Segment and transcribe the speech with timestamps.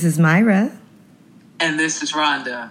[0.00, 0.72] This is Myra.
[1.60, 2.70] And this is Rhonda.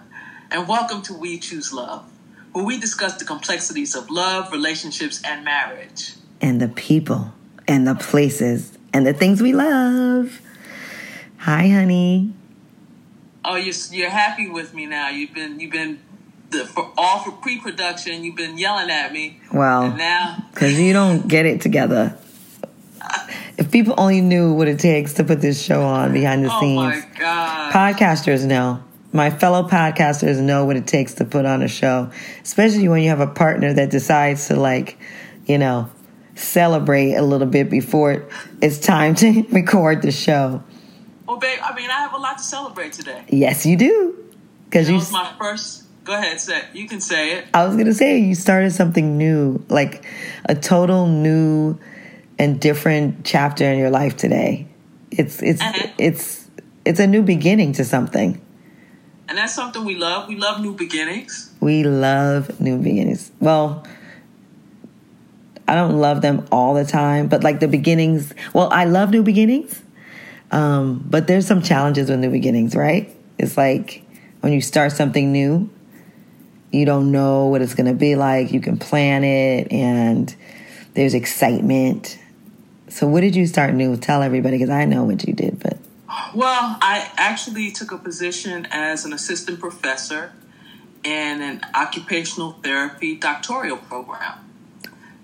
[0.49, 2.11] And welcome to We Choose Love,
[2.53, 6.15] where we discuss the complexities of love, relationships, and marriage.
[6.41, 7.31] And the people,
[7.67, 10.41] and the places, and the things we love.
[11.37, 12.33] Hi, honey.
[13.45, 15.09] Oh, you're, you're happy with me now.
[15.09, 15.99] You've been you've been
[16.49, 18.23] the, for all for pre-production.
[18.23, 19.39] You've been yelling at me.
[19.53, 22.17] Well, now because you don't get it together.
[23.57, 26.59] If people only knew what it takes to put this show on behind the oh
[26.59, 28.83] scenes, my god, podcasters know.
[29.11, 32.11] My fellow podcasters know what it takes to put on a show,
[32.43, 34.97] especially when you have a partner that decides to like,
[35.45, 35.89] you know,
[36.35, 38.29] celebrate a little bit before
[38.61, 40.63] it's time to record the show.
[41.27, 43.23] Well, babe, I mean, I have a lot to celebrate today.
[43.27, 44.15] Yes, you do.
[44.65, 45.83] Because you, was my first.
[46.05, 47.45] Go ahead, say you can say it.
[47.53, 50.05] I was gonna say you started something new, like
[50.45, 51.77] a total new
[52.39, 54.67] and different chapter in your life today.
[55.11, 55.87] It's it's Uh-huh.
[55.97, 56.47] it's
[56.85, 58.41] it's a new beginning to something.
[59.27, 60.27] And that's something we love.
[60.27, 61.51] We love new beginnings.
[61.59, 63.29] We love new beginnings.
[63.39, 63.85] Well,
[65.67, 68.33] I don't love them all the time, but like the beginnings.
[68.53, 69.83] Well, I love new beginnings,
[70.49, 73.15] um, but there's some challenges with new beginnings, right?
[73.37, 74.03] It's like
[74.41, 75.69] when you start something new,
[76.71, 78.51] you don't know what it's going to be like.
[78.51, 80.33] You can plan it, and
[80.95, 82.17] there's excitement.
[82.89, 83.97] So, what did you start new?
[83.97, 85.77] Tell everybody because I know what you did, but
[86.33, 90.33] Well, I actually took a position as an assistant professor
[91.03, 94.49] in an occupational therapy doctoral program.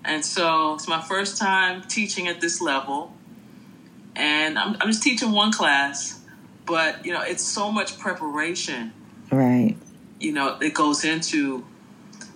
[0.04, 3.12] And so it's my first time teaching at this level.
[4.14, 6.20] And I'm, I'm just teaching one class,
[6.64, 8.92] but you know, it's so much preparation,
[9.30, 9.76] right,
[10.18, 11.66] you know, it goes into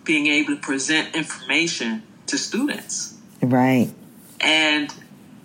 [0.05, 3.17] being able to present information to students.
[3.41, 3.91] right,
[4.41, 4.93] and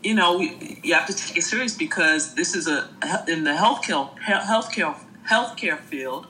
[0.06, 2.90] you know we, you have to take it serious because this is a
[3.28, 4.96] in the healthcare healthcare
[5.28, 6.28] healthcare field,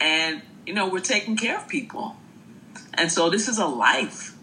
[0.00, 2.16] and you know we're taking care of people,
[2.94, 4.36] and so this is a life.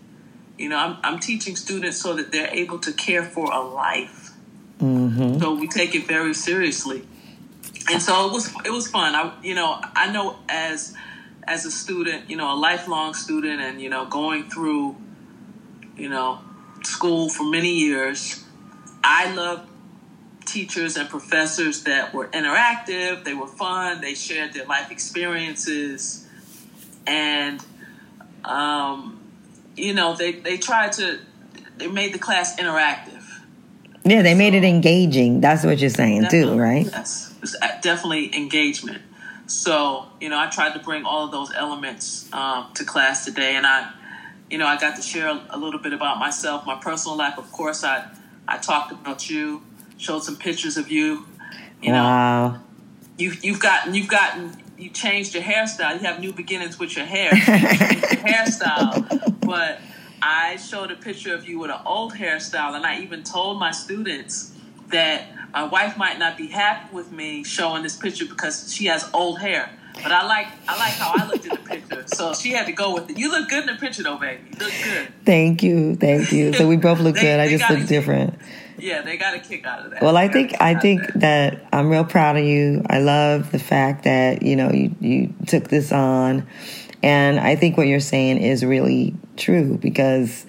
[0.58, 4.32] You know, I'm I'm teaching students so that they're able to care for a life.
[4.80, 7.08] hmm So we take it very seriously,
[7.90, 9.16] and so it was it was fun.
[9.16, 10.94] I you know I know as
[11.48, 14.98] as a student, you know, a lifelong student, and you know going through,
[15.96, 16.40] you know,
[16.84, 18.44] school for many years.
[19.04, 19.70] I loved
[20.48, 23.24] teachers and professors that were interactive.
[23.24, 24.02] They were fun.
[24.02, 26.28] They shared their life experiences,
[27.06, 27.64] and
[28.44, 29.20] um,
[29.76, 31.20] you know they they tried to
[31.78, 33.24] they made the class interactive.
[34.06, 35.42] Yeah, they made it engaging.
[35.42, 36.86] That's what you're saying too, right?
[36.86, 39.02] Yes, it's definitely engagement.
[39.48, 43.56] So you know, I tried to bring all of those elements um, to class today,
[43.56, 43.92] and I,
[44.50, 47.38] you know, I got to share a, a little bit about myself, my personal life.
[47.38, 48.10] Of course, I
[48.48, 49.62] I talked about you,
[49.98, 51.26] showed some pictures of you.
[51.82, 52.60] You know, wow.
[53.18, 55.94] you you've gotten you've gotten you changed your hairstyle.
[55.94, 59.40] You have new beginnings with your hair, your hairstyle.
[59.42, 59.80] But
[60.22, 63.72] I showed a picture of you with an old hairstyle, and I even told my
[63.72, 64.54] students
[64.90, 69.10] that my wife might not be happy with me showing this picture because she has
[69.14, 69.70] old hair.
[70.04, 72.72] But I like I like how I looked in the picture, so she had to
[72.72, 73.18] go with it.
[73.18, 74.42] You look good in the picture, though, baby.
[74.52, 75.08] You look good.
[75.26, 76.54] Thank you, thank you.
[76.54, 77.40] So we both look They- good.
[77.40, 78.38] I just look different.
[78.80, 80.04] Yeah, they got a kick out of that.
[80.04, 81.20] Well, I They got a think I think that.
[81.22, 82.84] that I'm real proud of you.
[82.88, 86.46] I love the fact that you know you you took this on,
[87.02, 90.46] and I think what you're saying is really true because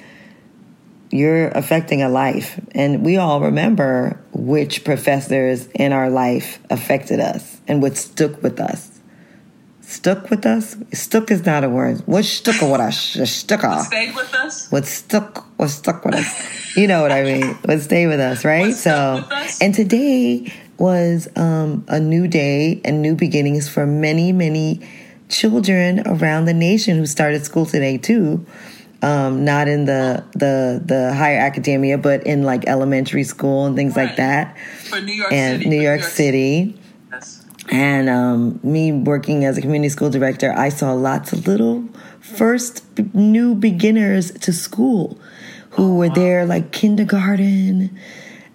[1.11, 7.61] you're affecting a life, and we all remember which professors in our life affected us
[7.67, 8.98] and what stuck with us.
[9.89, 10.77] Stuck with us.
[10.93, 12.03] Stuck is not a word.
[12.05, 13.17] What stuck with us?
[13.31, 14.71] Stuck off stayed with us.
[14.71, 16.77] what stuck what stuck with us.
[16.77, 17.55] You know what I mean?
[17.65, 18.67] What stay with us, right?
[18.69, 19.63] What so with us?
[19.63, 24.87] and today was um, a new day and new beginnings for many, many
[25.31, 28.45] children around the nation who started school today too.
[29.01, 33.97] Um, not in the the the higher academia, but in like elementary school and things
[33.97, 34.55] like that.
[34.91, 35.71] For New York And City.
[35.71, 36.75] New for York City.
[36.77, 36.85] Yes.
[37.71, 41.85] And um, me working as a community school director, I saw lots of little
[42.21, 45.19] first b- new beginners to school
[45.71, 47.99] who were there like kindergarten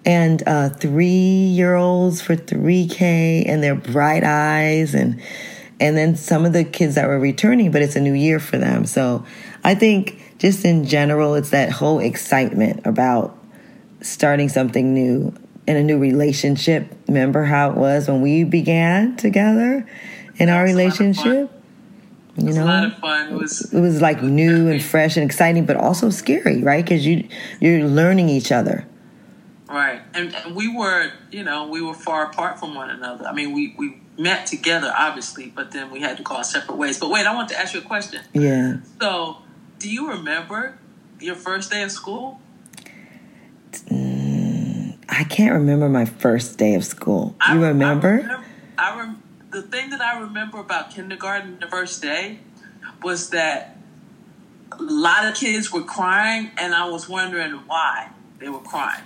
[0.04, 5.20] and uh, three year olds for 3K and their bright eyes and
[5.80, 8.58] and then some of the kids that were returning, but it's a new year for
[8.58, 8.86] them.
[8.86, 9.24] So
[9.64, 13.36] I think just in general, it's that whole excitement about
[14.00, 15.34] starting something new
[15.66, 16.92] in a new relationship.
[17.08, 19.86] Remember how it was when we began together
[20.36, 21.50] in our It was a lot of relationship?
[22.36, 23.32] You It was know, a lot of fun.
[23.32, 26.84] It was it was like new and fresh and exciting, but also scary, right?
[26.84, 27.28] Because you
[27.60, 28.86] you're learning each other.
[29.68, 33.26] Right, and, and we were, you know, we were far apart from one another.
[33.26, 36.76] I mean, we we met together, obviously, but then we had to go our separate
[36.76, 36.98] ways.
[36.98, 38.20] But wait, I want to ask you a question.
[38.32, 38.78] Yeah.
[39.00, 39.38] So,
[39.78, 40.78] do you remember
[41.20, 42.40] your first day of school?
[43.72, 44.13] Mm,
[45.08, 47.34] I can't remember my first day of school.
[47.40, 48.08] I- You remember?
[48.08, 48.46] I remember,
[48.78, 52.40] I rem- the thing that I remember about kindergarten, the first day,
[53.02, 53.76] was that
[54.72, 58.08] a lot of kids were crying, and I was wondering why
[58.38, 59.02] they were crying.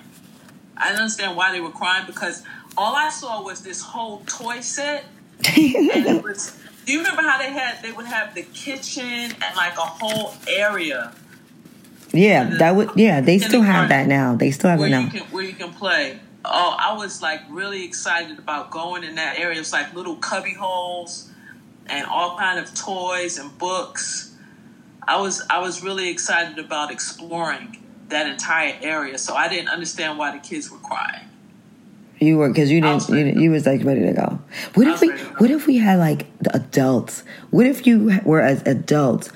[0.76, 2.42] I didn't understand why they were crying because
[2.76, 5.04] all I saw was this whole toy set,
[5.44, 6.56] and it was.
[6.86, 7.82] Do you remember how they had?
[7.82, 11.12] They would have the kitchen and like a whole area
[12.12, 12.90] yeah, that would.
[12.96, 14.34] Yeah, they still have that now.
[14.34, 15.00] They still have where it now.
[15.00, 16.18] you can where you can play.
[16.44, 19.60] Oh, I was like really excited about going in that area.
[19.60, 21.30] It's like little cubby holes
[21.86, 24.34] and all kind of toys and books.
[25.06, 29.18] I was I was really excited about exploring that entire area.
[29.18, 31.24] So I didn't understand why the kids were crying.
[32.20, 33.08] You were because you didn't.
[33.08, 34.38] You, ready to didn't- you was like ready to go.
[34.74, 35.10] What if we?
[35.10, 35.34] ready to go.
[35.38, 37.22] What if we had like the adults?
[37.50, 39.30] What if you were as adults?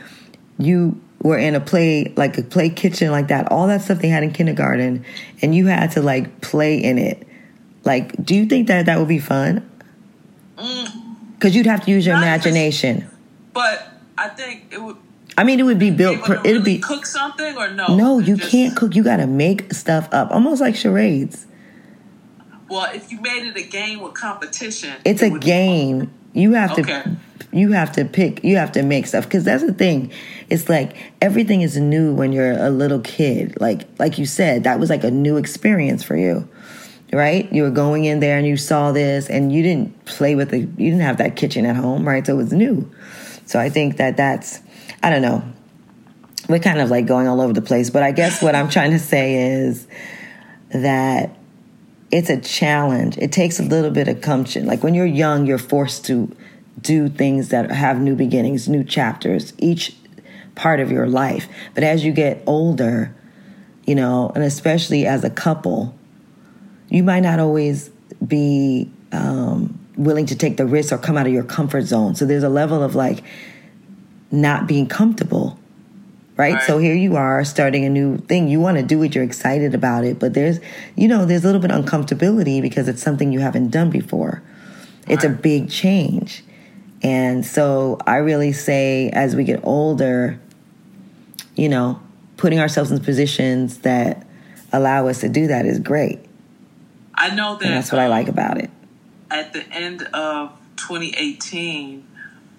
[0.59, 3.51] You were in a play like a play kitchen like that.
[3.51, 5.05] All that stuff they had in kindergarten,
[5.41, 7.27] and you had to like play in it.
[7.85, 9.69] Like, do you think that that would be fun?
[10.57, 12.21] Because you'd have to use your Mm.
[12.21, 13.07] Not just- imagination.
[13.53, 14.97] But I think it would.
[15.37, 16.23] I mean, it would be built.
[16.23, 17.97] Per, it'd really be cook something or no?
[17.97, 18.19] no.
[18.19, 18.95] You Just- can't cook.
[18.95, 21.47] You got to make stuff up, almost like charades.
[22.69, 26.11] Well, if you made it a game with competition, It's it a game.
[26.33, 27.03] You have to Okay.
[27.53, 30.13] You have to pick you have to make stuff because that's the thing.
[30.49, 33.61] It's like everything is new when you're a little kid.
[33.61, 36.49] Like like you said, that was like a new experience for you.
[37.13, 37.53] Right?
[37.53, 40.61] You were going in there and you saw this and you didn't play with the
[40.61, 42.27] you didn't have that kitchen at home, right?
[42.27, 42.91] So it was new.
[43.47, 44.61] So I think that that's
[45.03, 45.43] I don't know.
[46.49, 48.91] We're kind of like going all over the place, but I guess what I'm trying
[48.93, 49.87] to say is
[50.71, 51.37] that
[52.13, 53.17] it's a challenge.
[53.19, 54.67] It takes a little bit of gumption.
[54.67, 56.35] Like when you're young, you're forced to
[56.81, 59.97] do things that have new beginnings, new chapters, each
[60.55, 61.49] part of your life.
[61.75, 63.15] But as you get older,
[63.87, 65.95] you know, and especially as a couple,
[66.89, 67.91] you might not always
[68.27, 72.15] be um, willing to take the risk or come out of your comfort zone.
[72.15, 73.23] So there's a level of like
[74.31, 75.59] not being comfortable
[76.37, 76.55] right?
[76.55, 76.63] Right.
[76.65, 78.49] So here you are starting a new thing.
[78.49, 80.61] You want to do it, you're excited about it, but there's,
[80.97, 84.43] you know, there's a little bit of uncomfortability because it's something you haven't done before.
[85.09, 86.45] It's a big change.
[87.03, 90.39] And so I really say as we get older,
[91.57, 92.01] you know,
[92.37, 94.27] putting ourselves in positions that
[94.73, 96.21] allow us to do that is great.
[97.15, 98.71] I know that And that's what I um, like about it.
[99.31, 102.07] at the end of 2018,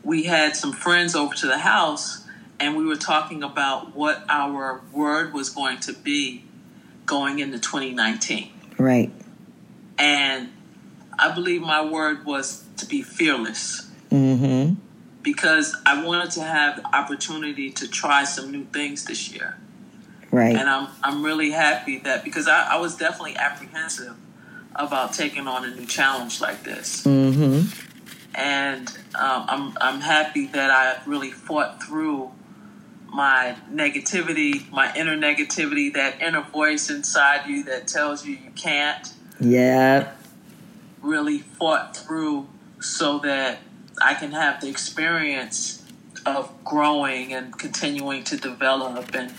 [0.04, 2.26] we had some friends over to the house
[2.60, 6.44] and we were talking about what our word was going to be
[7.06, 8.52] going into 2019.
[8.78, 9.12] Right.
[9.98, 10.50] And
[11.18, 14.76] I believe my word was to be fearless Mm-hmm.
[15.24, 19.58] because I wanted to have the opportunity to try some new things this year.
[20.32, 20.56] Right.
[20.56, 24.16] And I'm, I'm really happy that because I, I was definitely apprehensive
[24.76, 27.04] about taking on a new challenge like this.
[27.04, 27.68] Mm-hmm.
[28.36, 32.32] and um, I'm I'm happy that I really fought through
[33.08, 39.14] my negativity, my inner negativity, that inner voice inside you that tells you you can't.
[39.40, 40.12] Yeah.
[41.02, 42.48] Really fought through
[42.80, 43.60] so that
[44.02, 45.84] I can have the experience
[46.26, 49.34] of growing and continuing to develop and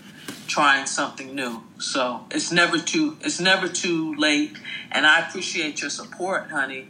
[0.47, 1.63] trying something new.
[1.79, 4.57] So it's never too it's never too late,
[4.91, 6.89] and I appreciate your support, honey.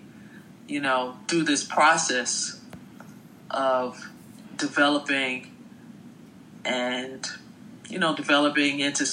[0.66, 2.60] You know, through this process
[3.50, 4.10] of
[4.56, 5.50] developing
[6.64, 7.26] and
[7.88, 9.04] you know developing into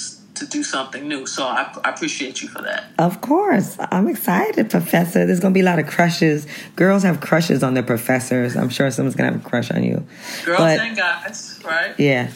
[0.42, 1.26] to do something new.
[1.26, 2.92] So I, I appreciate you for that.
[3.00, 3.78] Of course.
[3.80, 5.26] I'm excited, Professor.
[5.26, 6.48] There's going to be a lot of crushes.
[6.76, 8.56] Girls have crushes on their professors.
[8.56, 10.04] I'm sure someone's going to have a crush on you.
[10.44, 11.94] Girls But- and guys, right?
[12.00, 12.32] Yeah.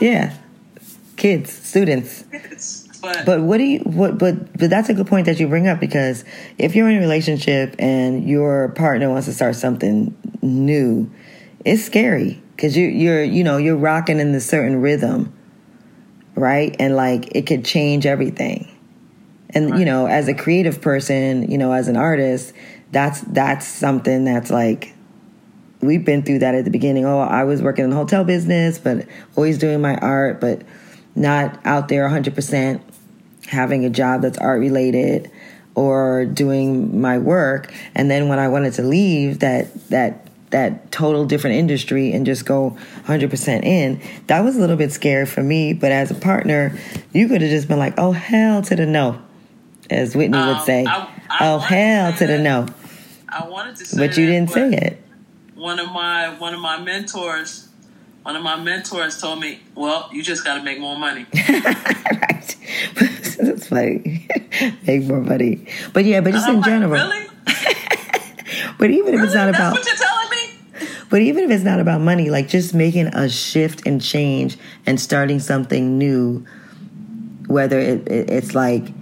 [0.00, 0.36] Yeah.
[1.16, 2.24] Kids, students.
[2.32, 5.48] It's, but, But what do you what but but that's a good point that you
[5.48, 6.22] bring up because
[6.58, 11.10] if you're in a relationship and your partner wants to start something new,
[11.64, 15.32] it's scary cuz you you're you know, you're rocking in this certain rhythm,
[16.34, 16.74] right?
[16.78, 18.68] And like it could change everything.
[19.50, 22.52] And you know, as a creative person, you know, as an artist,
[22.92, 24.94] that's that's something that's like
[25.80, 27.04] we've been through that at the beginning.
[27.04, 29.06] Oh, I was working in the hotel business, but
[29.36, 30.62] always doing my art, but
[31.14, 32.80] not out there 100%
[33.46, 35.30] having a job that's art related
[35.74, 37.72] or doing my work.
[37.94, 42.44] And then when I wanted to leave that that that total different industry and just
[42.44, 42.76] go
[43.06, 46.76] 100% in, that was a little bit scary for me, but as a partner,
[47.12, 49.20] you could have just been like, "Oh, hell to the no."
[49.88, 50.84] as Whitney Um, would say.
[50.86, 52.66] I- I oh wanted to hell to the no!
[53.28, 55.00] I wanted to say But you didn't say it.
[55.54, 57.68] One of my one of my mentors,
[58.24, 62.56] one of my mentors told me, "Well, you just got to make more money." right.
[63.38, 64.26] That's funny.
[64.86, 65.66] Make more money.
[65.92, 66.92] But yeah, but just I'm in like, general.
[66.92, 67.26] really?
[68.78, 70.86] But even if it's not That's about what you're telling me?
[71.10, 74.98] But even if it's not about money, like just making a shift and change and
[74.98, 76.46] starting something new,
[77.48, 78.92] whether it, it, it's like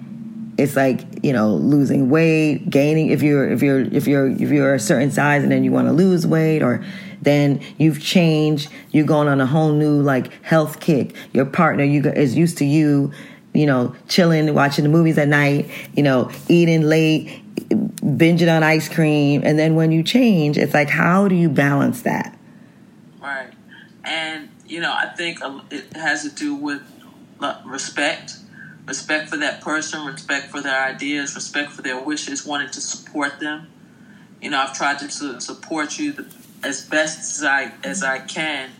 [0.56, 4.74] it's like you know losing weight, gaining if you're if you're if you're if you're
[4.74, 6.82] a certain size and then you want to lose weight, or
[7.20, 11.14] then you've changed, you're going on a whole new like health kick.
[11.34, 13.12] Your partner you is used to you,
[13.52, 18.88] you know, chilling, watching the movies at night, you know, eating late, binging on ice
[18.88, 22.38] cream, and then when you change, it's like how do you balance that?
[23.20, 23.52] Right.
[24.04, 26.82] And, you know, I think it has to do with
[27.64, 28.38] respect
[28.88, 33.38] respect for that person, respect for their ideas, respect for their wishes, wanting to support
[33.38, 33.68] them.
[34.40, 36.14] You know, I've tried to support you
[36.64, 38.70] as best as I, as I can,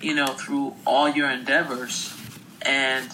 [0.00, 2.14] you know, through all your endeavors.
[2.62, 3.08] And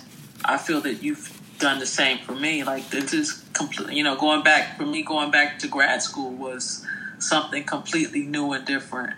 [0.45, 2.62] I feel that you've done the same for me.
[2.62, 6.31] Like, this is complete, you know, going back, for me, going back to grad school
[6.31, 6.85] was
[7.19, 9.14] something completely new and different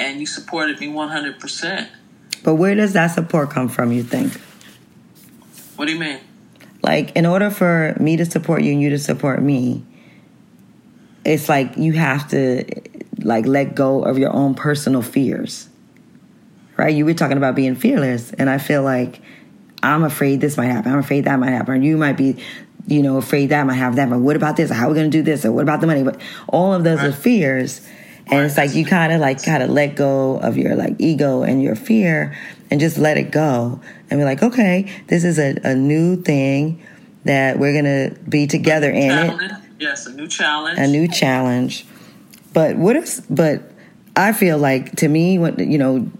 [0.00, 1.88] and you supported me 100%.
[2.42, 4.32] But where does that support come from, you think?
[5.76, 6.20] What do you mean?
[6.82, 9.84] Like, in order for me to support you and you to support me,
[11.24, 12.64] it's like you have to
[13.18, 15.68] like let go of your own personal fears.
[16.78, 16.94] Right?
[16.94, 19.20] You were talking about being fearless, and I feel like
[19.82, 20.92] I'm afraid this might happen.
[20.92, 21.74] I'm afraid that might happen.
[21.74, 22.36] Or you might be,
[22.86, 23.96] you know, afraid that might happen.
[23.96, 24.70] That, but what about this?
[24.70, 25.44] How are we going to do this?
[25.44, 26.02] Or what about the money?
[26.02, 27.86] But all of those are fears,
[28.26, 31.42] and it's like you kind of like kind of let go of your like ego
[31.42, 32.36] and your fear,
[32.70, 36.82] and just let it go, and be like, okay, this is a, a new thing
[37.24, 40.78] that we're gonna be together in it Yes, a new challenge.
[40.78, 41.86] a new challenge.
[42.52, 43.20] But what if?
[43.30, 43.62] But
[44.16, 46.10] I feel like to me, what you know,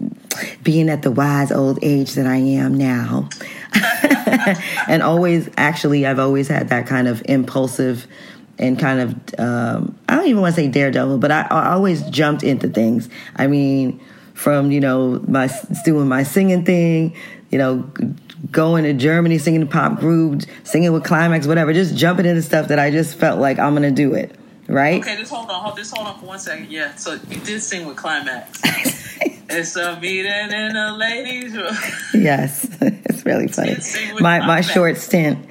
[0.63, 3.29] being at the wise old age that I am now,
[4.89, 8.07] and always actually, I've always had that kind of impulsive
[8.61, 12.03] and kind of um, I don't even want to say daredevil, but I, I always
[12.11, 13.09] jumped into things.
[13.35, 14.01] I mean,
[14.35, 15.51] from you know my
[15.85, 17.17] doing my singing thing,
[17.51, 17.91] you know.
[18.51, 22.69] Going to Germany, singing the pop group, singing with Klymaxx, whatever, just jumping into stuff
[22.69, 24.35] that I just felt like I'm gonna do it,
[24.67, 25.03] right?
[25.03, 25.63] okay, just hold on.
[25.63, 26.71] Hold, just hold on for one second.
[26.71, 29.19] Yeah, so you did sing with Klymaxx.
[29.50, 31.76] it's a meeting in the ladies' room.
[32.14, 33.76] Yes, it's really funny.
[34.21, 35.47] My my short stint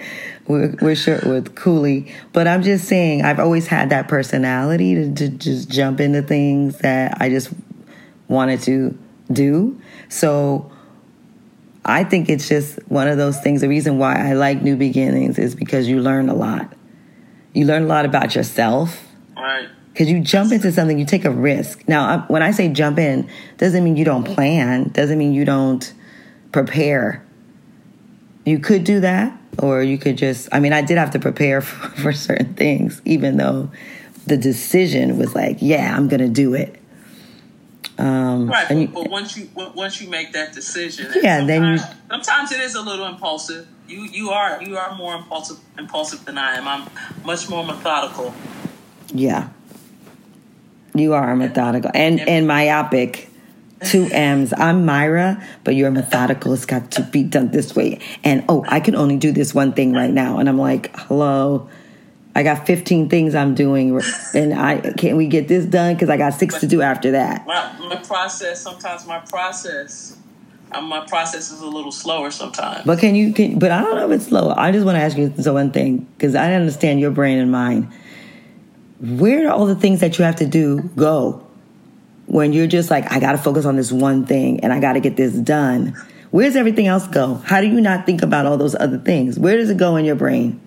[0.48, 5.14] with, with short with Cooley, but I'm just saying I've always had that personality to,
[5.16, 7.52] to just jump into things that I just
[8.28, 8.98] wanted to
[9.32, 9.80] do.
[10.10, 10.72] So
[11.86, 13.62] I think it's just one of those things.
[13.62, 16.74] The reason why I like new beginnings is because you learn a lot.
[17.54, 19.70] You learn a lot about yourself right.
[20.00, 21.84] Because you jump into something, you take a risk.
[21.86, 23.28] Now, when I say jump in,
[23.58, 25.94] doesn't mean you don't plan, doesn't mean you don't
[26.54, 27.22] prepare.
[28.46, 31.60] You could do that, or you could just, I mean, I did have to prepare
[31.70, 33.72] for, for certain things, even though
[34.26, 36.80] the decision was like, yeah, I'm going to do it.
[37.98, 42.00] Um, Right, you- but once you once you make that decision, Yeah, then you- sometimes,
[42.10, 43.68] sometimes it is a little impulsive.
[43.90, 46.66] You you are you are more impulsive impulsive than I am.
[46.70, 46.88] I'm
[47.26, 48.34] much more methodical.
[49.14, 49.50] yeah,
[50.96, 53.28] you are methodical and, and myopic.
[53.86, 54.52] Two M's.
[54.58, 56.52] I'm Myra, but you're methodical.
[56.52, 58.02] It's got to be done this way.
[58.26, 60.38] And oh, I can only do this one thing right now.
[60.38, 61.70] And I'm like, hello,
[62.36, 64.00] I got 15 things I'm doing,
[64.34, 67.46] and I can we get this done because I got six to do after that.
[67.46, 70.16] My my process sometimes my process,
[70.72, 72.86] um, my process is a little slower sometimes.
[72.86, 73.34] But can you?
[73.34, 74.54] Can, but I don't know if it's slow.
[74.56, 77.52] I just want to ask you so one thing because I understand your brain and
[77.52, 77.92] mine.
[79.00, 81.46] Where do all the things that you have to do go
[82.26, 84.94] when you're just like, I got to focus on this one thing and I got
[84.94, 85.96] to get this done?
[86.32, 87.36] Where's everything else go?
[87.36, 89.40] How do you not think about all those other things?
[89.40, 90.62] Where does it go in your brain?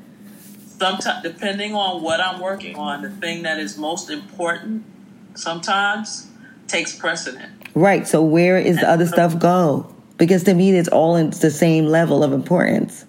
[0.83, 4.85] sometimes depending on what I'm working on, the thing that is most important
[5.35, 6.29] sometimes
[6.67, 7.53] takes precedent.
[7.75, 8.07] Right.
[8.07, 9.95] So where is the other stuff go?
[10.17, 13.05] Because to me, it's all in the same level of importance.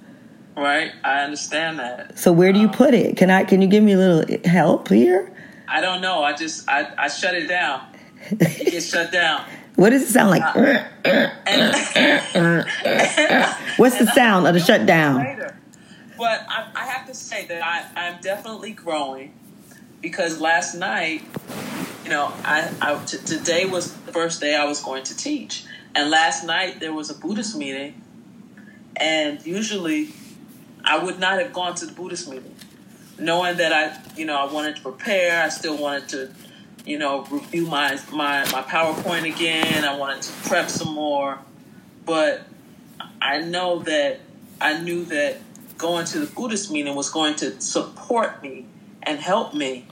[0.55, 0.91] Right?
[1.03, 2.19] I understand that.
[2.19, 3.17] So where do you um, put it?
[3.17, 3.43] Can I?
[3.43, 5.31] Can you give me a little help here?
[5.67, 6.23] I don't know.
[6.23, 7.87] I just I, I shut it down.
[8.29, 9.45] It gets shut down.
[9.75, 10.43] What does it sound like?
[10.43, 11.73] Uh, uh, and
[13.77, 15.23] What's the sound of the shutdown?
[15.23, 15.57] later.
[16.15, 19.33] But I, I have to say that I, I'm definitely growing
[19.99, 21.23] because last night,
[22.03, 25.65] you know, I, I t- today was the first day I was going to teach,
[25.95, 27.99] and last night there was a Buddhist meeting,
[28.95, 30.09] and usually
[30.83, 32.55] I would not have gone to the Buddhist meeting,
[33.17, 35.43] knowing that I, you know, I wanted to prepare.
[35.43, 36.33] I still wanted to,
[36.85, 39.85] you know, review my my my PowerPoint again.
[39.85, 41.39] I wanted to prep some more,
[42.05, 42.43] but
[43.21, 44.19] I know that
[44.59, 45.39] I knew that
[45.77, 48.65] going to the Buddhist meeting was going to support me
[49.01, 49.85] and help me,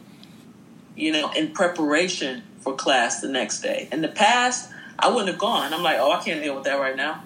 [0.95, 3.87] you know, in preparation for class the next day.
[3.91, 5.73] In the past, I wouldn't have gone.
[5.73, 7.23] I'm like, oh, I can't deal with that right now.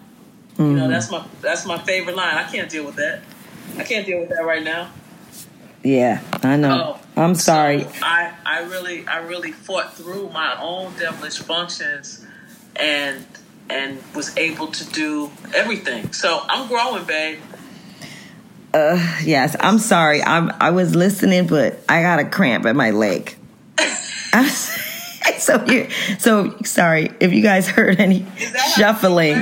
[0.53, 0.63] Mm-hmm.
[0.63, 0.91] You know, mm-hmm.
[0.91, 2.37] that's my that's my favorite line.
[2.37, 3.21] I can't deal with that.
[3.77, 4.91] I can't deal with that right now.
[5.83, 6.97] Yeah, I know.
[6.97, 7.81] Oh, I'm sorry.
[7.83, 12.25] So I I really I really fought through my own devilish functions
[12.75, 13.23] and
[13.69, 16.11] and was able to do everything.
[16.13, 17.39] So I'm growing, babe.
[18.73, 20.23] Uh, yes, I'm sorry.
[20.23, 23.37] I'm I was listening, but I got a cramp in my leg.
[25.37, 28.25] so you so sorry if you guys heard any
[28.75, 29.35] shuffling.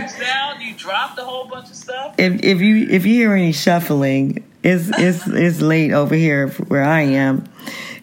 [0.83, 2.15] Dropped a whole bunch of stuff.
[2.17, 6.83] If if you if you hear any shuffling, it's it's it's late over here where
[6.83, 7.45] I am,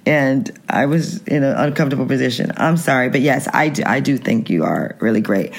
[0.07, 2.53] and I was in an uncomfortable position.
[2.57, 5.53] I'm sorry, but yes, I do, I do think you are really great.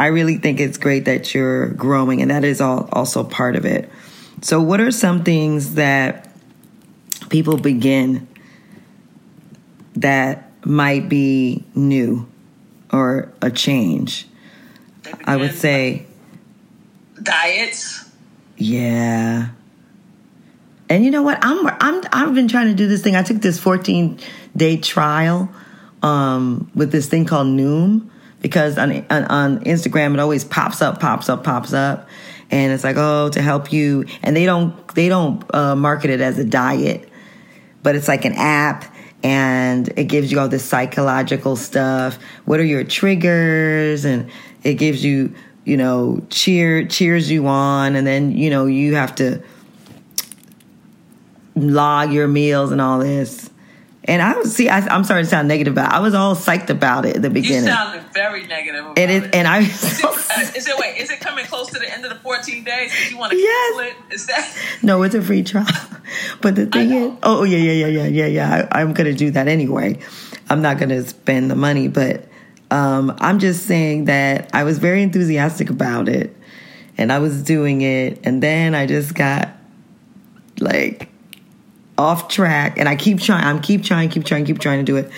[0.00, 3.64] I really think it's great that you're growing, and that is all also part of
[3.64, 3.88] it.
[4.42, 6.28] So, what are some things that
[7.28, 8.26] people begin
[9.94, 12.26] that might be new
[12.92, 14.26] or a change?
[15.24, 16.06] I would say
[17.24, 18.08] diets.
[18.56, 19.48] Yeah.
[20.88, 21.38] And you know what?
[21.42, 23.16] I'm I'm I've been trying to do this thing.
[23.16, 24.18] I took this 14
[24.56, 25.50] day trial
[26.02, 28.08] um, with this thing called Noom
[28.40, 32.08] because on, on on Instagram it always pops up, pops up, pops up
[32.50, 36.20] and it's like oh to help you and they don't they don't uh, market it
[36.20, 37.08] as a diet
[37.82, 38.84] but it's like an app
[39.22, 44.30] and it gives you all this psychological stuff what are your triggers and
[44.62, 45.34] it gives you
[45.64, 49.42] you know cheer cheers you on and then you know you have to
[51.56, 53.50] log your meals and all this
[54.06, 54.68] and I was see.
[54.68, 57.64] I, am starting to sound negative, I was all psyched about it at the beginning.
[57.64, 58.84] You sounded very negative.
[58.84, 59.34] About it is, it.
[59.34, 59.60] and I.
[59.60, 61.00] Is it, uh, it wait?
[61.00, 63.10] Is it coming close to the end of the 14 days?
[63.10, 63.76] you want to yes.
[63.76, 64.14] cancel it?
[64.14, 64.56] Is that?
[64.82, 65.66] No, it's a free trial.
[66.42, 68.68] But the thing is, oh yeah, yeah, yeah, yeah, yeah, yeah.
[68.70, 69.98] I, I'm gonna do that anyway.
[70.50, 72.28] I'm not gonna spend the money, but
[72.70, 76.36] um, I'm just saying that I was very enthusiastic about it,
[76.98, 79.50] and I was doing it, and then I just got
[80.60, 81.08] like
[81.96, 84.96] off track and I keep trying, I'm keep trying, keep trying, keep trying to do
[84.96, 85.10] it.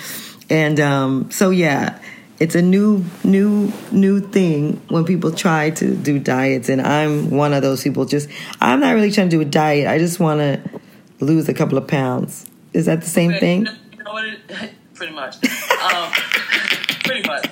[0.51, 1.99] And um, so yeah,
[2.39, 7.55] it's a new, new, new thing when people try to do diets, and I'm one
[7.55, 8.05] of those people.
[8.05, 8.29] Just
[8.61, 9.89] I'm not really trying to do a diet.
[9.89, 10.81] I just want to
[11.21, 12.47] lose a couple of pounds.
[12.73, 13.67] Is that the same thing?
[13.97, 14.25] You know what?
[14.29, 15.37] It, pretty much.
[15.45, 16.13] Um,
[17.07, 17.49] pretty much.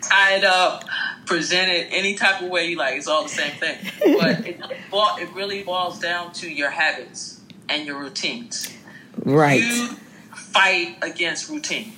[0.00, 0.84] Tie it up,
[1.26, 2.96] present it any type of way you like.
[2.96, 3.78] It's all the same thing.
[4.18, 8.72] But it, it really boils down to your habits and your routines.
[9.24, 9.62] Right.
[9.62, 9.88] You
[10.34, 11.92] fight against routine.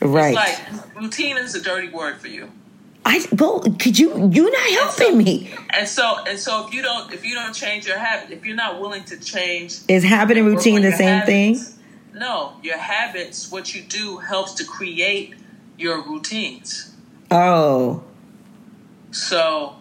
[0.00, 0.36] Right.
[0.36, 2.50] It's like routine is a dirty word for you.
[3.04, 5.54] I well, could you you're not helping so, me.
[5.70, 8.56] And so and so if you don't if you don't change your habit, if you're
[8.56, 11.77] not willing to change Is habit and routine the same habits, thing?
[12.18, 15.34] No, your habits, what you do helps to create
[15.76, 16.92] your routines.
[17.30, 18.02] Oh.
[19.12, 19.76] So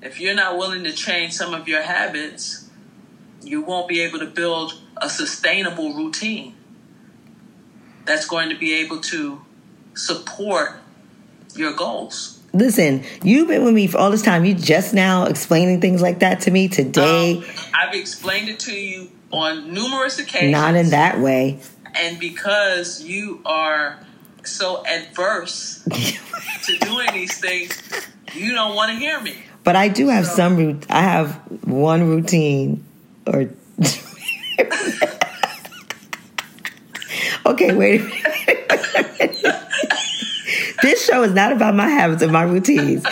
[0.00, 2.70] if you're not willing to change some of your habits,
[3.42, 6.54] you won't be able to build a sustainable routine
[8.06, 9.42] that's going to be able to
[9.92, 10.76] support
[11.54, 12.40] your goals.
[12.54, 14.46] Listen, you've been with me for all this time.
[14.46, 17.36] You just now explaining things like that to me today.
[17.36, 20.52] Um, I've explained it to you on numerous occasions.
[20.52, 21.60] Not in that way.
[21.94, 23.98] And because you are
[24.44, 25.82] so adverse
[26.64, 27.80] to doing these things,
[28.34, 29.36] you don't want to hear me.
[29.64, 30.80] But I do have so, some.
[30.88, 31.34] I have
[31.64, 32.84] one routine
[33.26, 33.50] or
[37.46, 38.00] okay, wait.
[38.00, 39.16] A minute.
[40.82, 43.04] this show is not about my habits and my routines.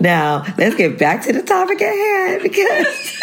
[0.00, 3.22] Now, let's get back to the topic at hand because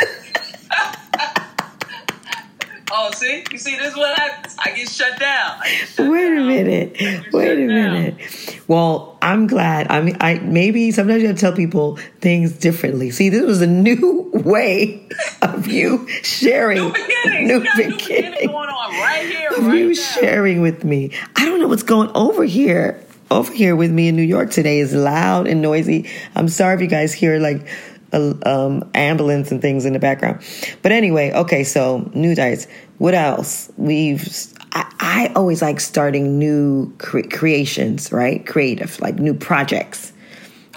[2.91, 4.55] Oh, see, you see, this is what happens.
[4.57, 5.59] I get shut down.
[5.63, 6.37] Get shut Wait down.
[6.37, 6.97] a minute.
[7.31, 8.61] Wait a minute.
[8.67, 9.91] Well, I'm glad.
[9.91, 13.11] I mean, I maybe sometimes you have to tell people things differently.
[13.11, 15.07] See, this was a new way
[15.41, 16.77] of you sharing.
[16.79, 17.47] new beginning.
[17.47, 17.89] New, beginning.
[17.89, 19.49] new beginning going on right here.
[19.55, 19.93] Of right you now.
[19.93, 21.11] sharing with me.
[21.35, 23.03] I don't know what's going over here.
[23.31, 26.09] Over here with me in New York today is loud and noisy.
[26.35, 27.67] I'm sorry if you guys hear like
[28.13, 30.41] um, ambulance and things in the background.
[30.81, 32.67] But anyway, okay, so new diets.
[32.97, 33.71] What else?
[33.77, 34.27] We've
[34.71, 38.45] I, I always like starting new cre- creations, right?
[38.45, 40.13] Creative, like new projects.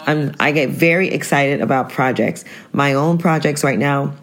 [0.07, 2.45] I'm I get very excited about projects.
[2.73, 4.14] My own projects right now.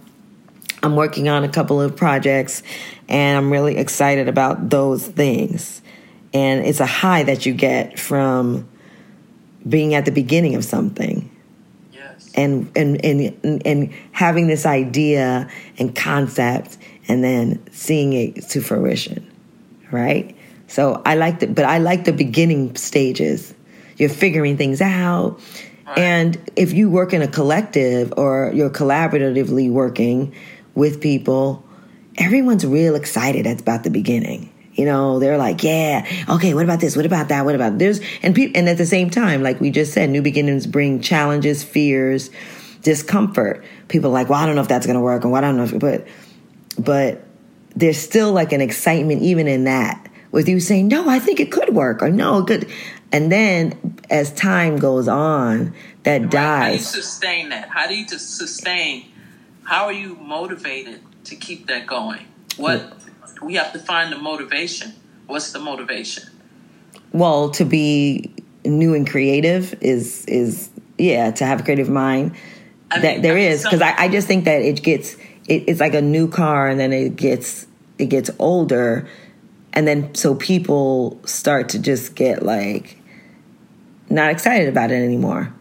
[0.82, 2.63] I'm working on a couple of projects
[3.10, 5.82] And I'm really excited about those things.
[6.32, 8.69] And it's a high that you get from
[9.67, 11.30] being at the beginning of something.
[12.35, 19.29] And, and and and having this idea and concept and then seeing it to fruition
[19.91, 20.35] right?
[20.67, 23.53] So i like the but i like the beginning stages.
[23.97, 25.39] You're figuring things out.
[25.97, 30.33] And if you work in a collective or you're collaboratively working
[30.75, 31.63] with people
[32.17, 36.95] everyone's real excited about the beginning you know they're like yeah okay what about this
[36.95, 39.69] what about that what about this and people and at the same time like we
[39.69, 42.29] just said new beginnings bring challenges fears
[42.82, 45.43] discomfort people are like well i don't know if that's going to work and what
[45.43, 46.08] i don't know if, but
[46.77, 47.25] but
[47.75, 51.51] there's still like an excitement even in that with you saying no i think it
[51.51, 52.69] could work or no it could
[53.12, 56.34] and then as time goes on that Right.
[56.34, 57.69] How do you sustain that?
[57.69, 59.12] How do you sustain?
[59.63, 62.25] How are you motivated to keep that going?
[62.58, 62.93] What
[63.41, 64.93] we have to find the motivation.
[65.28, 66.23] What's the motivation?
[67.12, 68.32] well to be
[68.65, 72.36] new and creative is is yeah to have a creative mind
[72.91, 75.15] I that mean, there I mean, is because I, I just think that it gets
[75.47, 77.65] it, it's like a new car and then it gets
[77.97, 79.08] it gets older
[79.73, 82.97] and then so people start to just get like
[84.10, 85.54] not excited about it anymore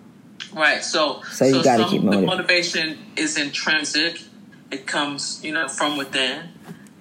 [0.53, 0.83] Right.
[0.83, 4.21] So, So you gotta some- keep the motivation is intrinsic.
[4.71, 6.49] It comes, you know, from within.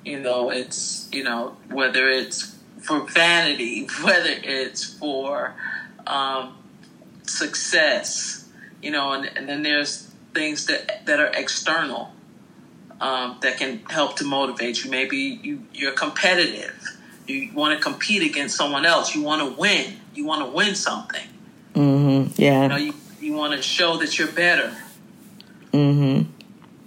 [0.08, 5.54] You know, it's you know whether it's for vanity, whether it's for
[6.08, 6.58] um,
[7.24, 8.48] success.
[8.82, 12.14] You know, and, and then there's things that that are external
[13.02, 14.90] um, that can help to motivate you.
[14.92, 16.98] Maybe you you're competitive.
[17.28, 19.14] You want to compete against someone else.
[19.14, 19.98] You want to win.
[20.16, 21.28] You want to win something.
[21.76, 24.74] hmm yeah You know, you, you want to show that you're better.
[25.74, 26.32] Mm-hmm.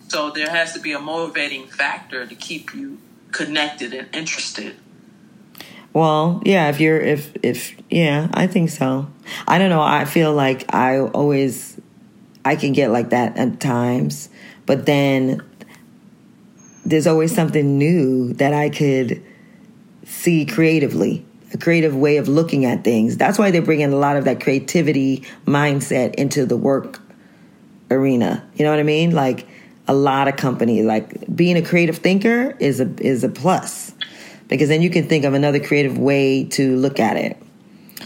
[0.08, 2.98] So there has to be a motivating factor to keep you
[3.32, 4.76] connected and interested.
[5.92, 9.08] Well, yeah, if you're if if yeah, I think so.
[9.48, 9.82] I don't know.
[9.82, 11.80] I feel like I always
[12.44, 14.28] I can get like that at times,
[14.66, 15.42] but then
[16.84, 19.22] there's always something new that I could
[20.04, 23.16] see creatively, a creative way of looking at things.
[23.16, 27.00] That's why they're bringing a lot of that creativity mindset into the work
[27.90, 28.44] arena.
[28.54, 29.10] You know what I mean?
[29.10, 29.46] Like
[29.90, 33.92] a lot of companies, like being a creative thinker is a is a plus
[34.46, 37.36] because then you can think of another creative way to look at it.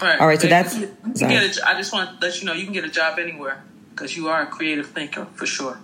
[0.01, 0.19] Right.
[0.19, 1.35] All right, so that's- you can sorry.
[1.35, 3.63] get a, I just want to let you know you can get a job anywhere
[3.91, 5.79] because you are a creative thinker for sure.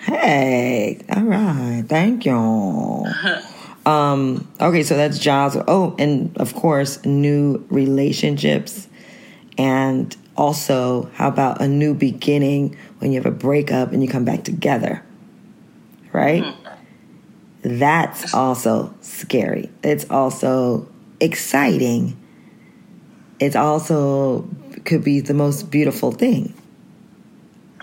[0.00, 3.06] Hey, all right, thank you.
[3.86, 5.58] Um, okay, so that's jobs.
[5.68, 8.88] Oh, and of course, new relationships,
[9.58, 14.24] and also, how about a new beginning when you have a breakup and you come
[14.24, 15.02] back together,
[16.10, 16.42] right?
[16.42, 17.78] Mm-hmm.
[17.78, 19.70] That's also scary.
[19.82, 20.88] It's also
[21.20, 22.18] exciting.
[23.38, 24.48] It's also
[24.86, 26.54] could be the most beautiful thing.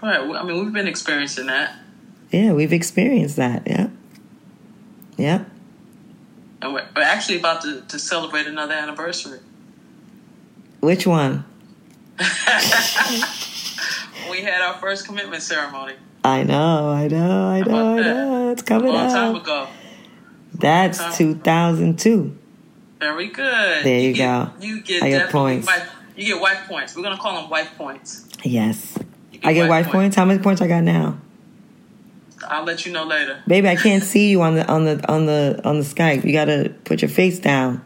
[0.01, 0.19] Right.
[0.19, 1.75] I mean, we've been experiencing that,
[2.31, 3.67] Yeah, we've experienced that.
[3.67, 3.89] Yeah.
[5.17, 5.45] Yeah.
[6.63, 9.37] and we're, we're actually about to, to celebrate another anniversary.
[10.79, 11.45] Which one?
[14.29, 18.51] We had our first commitment ceremony I know, I know, I know, I know.
[18.51, 19.67] It's a coming long time ago.
[20.53, 21.13] That's time.
[21.13, 22.37] 2002.
[22.99, 23.83] Very good.
[23.83, 24.51] There you get, go.
[24.61, 25.65] You get I get points.
[25.65, 26.95] Wife, you get wife points.
[26.95, 28.27] We're gonna call them wife points.
[28.43, 28.97] Yes.
[29.43, 30.15] I get wife points.
[30.15, 31.17] How many points I got now?
[32.43, 33.41] I'll let you know later.
[33.47, 36.23] Baby, I can't see you on the on the on the on the Skype.
[36.23, 37.83] You gotta put your face down.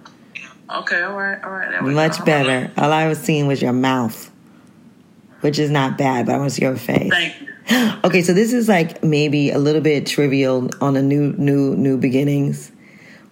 [0.69, 1.81] Okay, all right, all right.
[1.81, 2.25] Much go.
[2.25, 2.71] better.
[2.77, 4.31] All I was seeing was your mouth.
[5.41, 7.11] Which is not bad, but I want to see your face.
[7.11, 7.47] Thank you.
[8.05, 11.97] Okay, so this is like maybe a little bit trivial on a new new new
[11.97, 12.71] beginnings,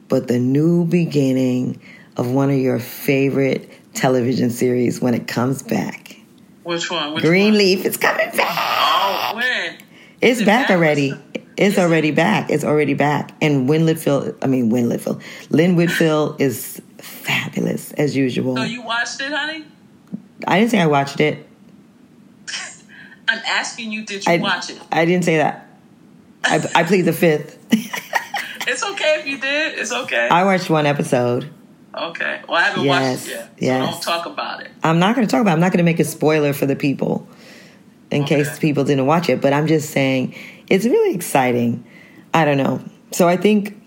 [0.09, 1.79] but the new beginning
[2.17, 6.17] of one of your favorite television series when it comes back.
[6.63, 7.13] Which one?
[7.13, 8.39] Which Greenleaf is coming back.
[8.41, 9.77] Oh, when?
[10.21, 11.13] It's it back already.
[11.35, 11.81] It's Is it?
[11.81, 12.49] already back.
[12.49, 13.31] It's already back.
[13.41, 18.57] And Win Whitfield, I mean Win Whitfield, Lynn Whitfield is fabulous as usual.
[18.57, 19.65] So you watched it, honey?
[20.47, 21.47] I didn't say I watched it.
[23.33, 24.79] I'm asking you, did you I, watch it?
[24.91, 25.67] I didn't say that.
[26.43, 27.59] I, I plead the fifth.
[28.65, 29.77] It's okay if you did.
[29.77, 30.29] It's okay.
[30.29, 31.49] I watched one episode.
[31.93, 32.41] okay.
[32.47, 33.45] Well, I haven't Yes, watched it yet.
[33.45, 33.91] So yes.
[33.91, 34.71] don't talk about it.
[34.83, 35.51] I'm not going to talk about.
[35.51, 35.53] It.
[35.55, 37.27] I'm not going to make a spoiler for the people,
[38.09, 38.37] in Okay.
[38.43, 39.41] case people didn't watch it.
[39.41, 40.33] But I'm just saying
[40.69, 41.83] it's really exciting.
[42.33, 42.81] I don't know.
[43.11, 43.77] So I think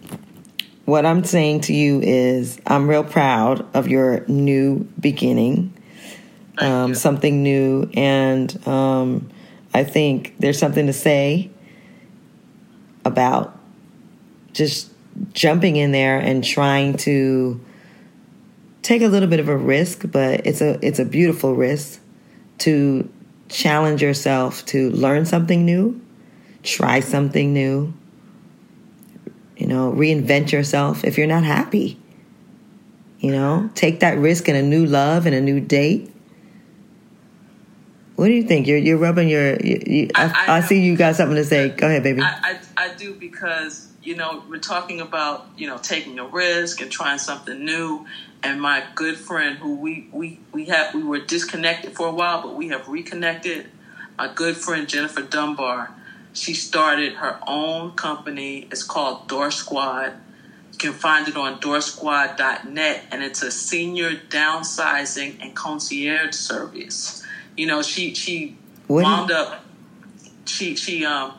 [0.85, 5.73] what I'm saying to you is I'm real proud of your new beginning,
[6.59, 9.29] um, something new, and um,
[9.75, 11.51] I think there's something to say
[13.05, 13.59] about
[14.53, 14.91] just
[15.33, 17.61] jumping in there and trying to
[18.83, 22.01] take a little bit of a risk, but it's a it's a beautiful risk
[22.59, 23.09] to
[23.49, 26.01] challenge yourself to learn something new,
[26.63, 27.93] try something new,
[29.57, 31.99] you know, reinvent yourself if you're not happy.
[33.19, 36.13] You know, take that risk in a new love and a new date.
[38.17, 38.67] What do you think?
[38.67, 39.57] You're you're rubbing your.
[39.61, 41.69] You, you, I, I, I, see you got something to say.
[41.69, 42.23] Go ahead, baby.
[42.23, 46.81] I, I, I do because you know we're talking about you know taking a risk
[46.81, 48.07] and trying something new.
[48.43, 52.43] And my good friend, who we we we have we were disconnected for a while,
[52.43, 53.67] but we have reconnected.
[54.17, 55.95] My good friend Jennifer Dunbar,
[56.33, 58.67] she started her own company.
[58.71, 60.15] It's called Door Squad
[60.77, 67.26] you can find it on doorsquad.net, and it's a senior downsizing and concierge service.
[67.57, 69.65] You know, she she what wound up.
[70.45, 71.33] She she um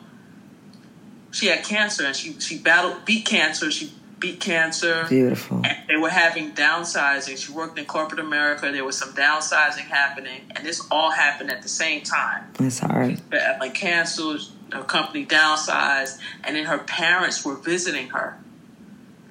[1.30, 3.70] she had cancer and she she battled beat cancer.
[3.70, 5.06] She beat cancer.
[5.08, 5.62] Beautiful.
[5.64, 7.36] And they were having downsizing.
[7.36, 8.70] She worked in corporate America.
[8.72, 12.44] There was some downsizing happening, and this all happened at the same time.
[12.54, 13.20] That's hard.
[13.32, 14.38] Like cancer,
[14.72, 18.38] her company downsized, and then her parents were visiting her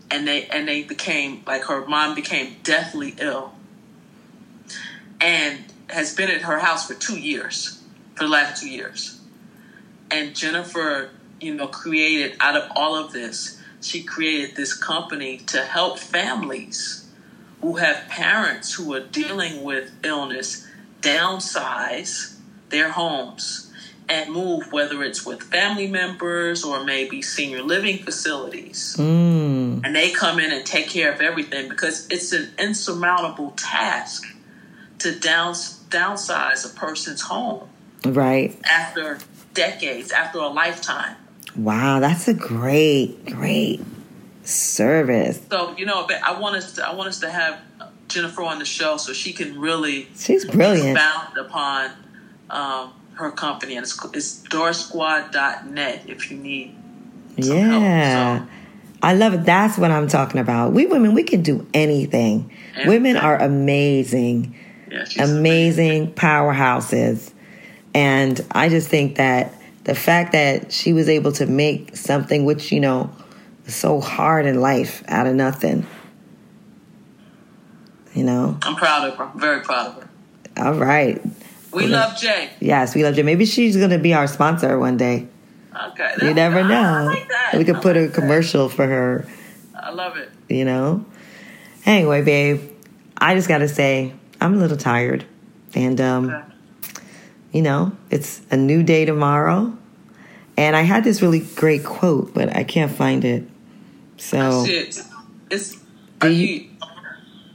[0.10, 3.54] and they and they became like her mom became deathly ill
[5.19, 7.82] and has been at her house for two years
[8.15, 9.19] for the last two years
[10.12, 15.62] and jennifer you know created out of all of this she created this company to
[15.62, 17.08] help families
[17.62, 20.67] who have parents who are dealing with illness
[21.02, 22.36] downsize
[22.69, 23.71] their homes
[24.10, 28.95] and move, whether it's with family members or maybe senior living facilities.
[28.97, 29.86] Mm.
[29.86, 34.23] And they come in and take care of everything because it's an insurmountable task
[35.00, 37.68] to down, downsize a person's home.
[38.06, 38.58] Right.
[38.66, 39.20] After
[39.54, 41.16] decades, after a lifetime.
[41.56, 43.82] Wow, that's a great, great
[44.44, 45.42] service.
[45.50, 47.60] So you know, I want us to I want us to have
[48.08, 51.92] Jennifer on the show so she can really she's brilliant expound upon
[52.52, 56.76] um, her company, and it's, it's doorsquad.net if you need
[57.38, 58.40] yeah.
[58.40, 58.52] So,
[59.04, 59.46] I love it.
[59.46, 60.74] That's what I'm talking about.
[60.74, 62.52] We women, we can do anything.
[62.74, 62.88] anything.
[62.88, 64.56] Women are amazing,
[64.89, 67.32] yeah, amazing, amazing powerhouses.
[67.93, 72.71] And I just think that the fact that she was able to make something which,
[72.71, 73.10] you know,
[73.65, 75.86] is so hard in life out of nothing.
[78.13, 78.58] You know?
[78.63, 79.23] I'm proud of her.
[79.26, 80.10] I'm very proud of her.
[80.58, 81.21] All right.
[81.71, 82.50] We love Jay.
[82.60, 83.23] Yes, we love Jay.
[83.23, 85.28] Maybe she's going to be our sponsor one day.
[85.91, 86.13] Okay.
[86.21, 87.13] You never know.
[87.13, 88.76] Like we could I put a commercial that.
[88.76, 89.28] for her.
[89.76, 90.30] I love it.
[90.50, 91.06] You know?
[91.86, 92.62] Anyway, babe,
[93.15, 95.26] I just got to say, I'm a little tired.
[95.73, 96.43] And, um, okay.
[97.52, 99.78] you know, it's a new day tomorrow.
[100.58, 103.43] And I had this really great quote, but I can't find it.
[104.17, 104.63] So.
[104.65, 105.00] It.
[105.50, 105.78] It's.
[106.19, 106.67] Do you,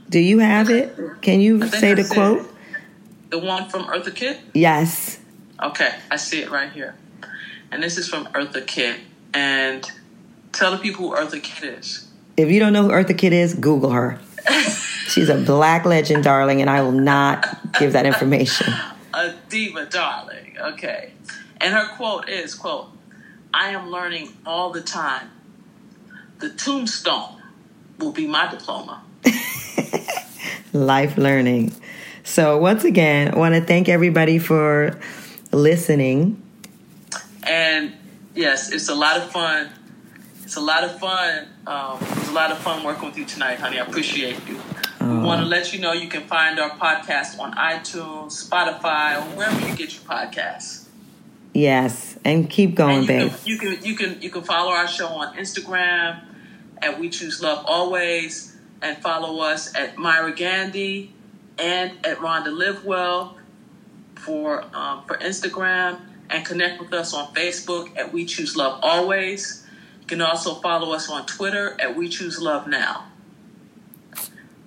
[0.09, 0.97] do you have it?
[1.21, 2.43] Can you say the quote?
[2.43, 3.31] It.
[3.31, 4.39] The one from Eartha Kitt?
[4.55, 5.19] Yes.
[5.61, 6.95] Okay, I see it right here.
[7.73, 9.01] And this is from Eartha Kitt.
[9.35, 9.91] And
[10.53, 12.09] tell the people who Eartha Kitt is.
[12.37, 14.21] If you don't know who Eartha Kitt is, Google her.
[15.09, 18.73] She's a black legend, darling, and I will not give that information.
[19.15, 20.57] a diva, darling.
[20.59, 21.13] Okay.
[21.61, 22.89] And her quote is, quote,
[23.55, 25.31] I am learning all the time.
[26.39, 27.41] The tombstone
[27.99, 29.03] will be my diploma.
[30.73, 31.73] Life learning.
[32.25, 34.99] So, once again, I want to thank everybody for
[35.53, 36.43] listening.
[37.43, 37.93] And
[38.35, 39.71] yes, it's a lot of fun.
[40.53, 41.49] It's a lot of fun.
[41.67, 43.79] Um, it's a lot of fun working with you tonight, honey.
[43.79, 44.61] I appreciate you.
[45.01, 49.35] We want to let you know you can find our podcast on iTunes, Spotify, or
[49.35, 50.89] wherever you get your podcasts.
[51.55, 53.31] Yes, and keep going, and you babe.
[53.31, 56.23] Can, you can you can you can follow our show on Instagram
[56.83, 61.15] at We Choose Love Always, and follow us at Myra Gandhi
[61.57, 63.37] and at Rhonda Livewell
[64.17, 69.62] for um, for Instagram, and connect with us on Facebook at We Choose Love Always.
[70.03, 73.07] You can also follow us on Twitter at We Choose Love Now.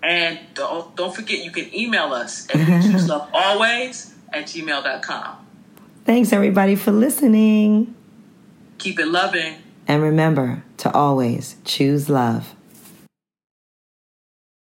[0.01, 5.45] And don't, don't forget, you can email us at We Choose Love Always at gmail.com.
[6.05, 7.93] Thanks, everybody, for listening.
[8.77, 9.57] Keep it loving.
[9.87, 12.55] And remember to always choose love.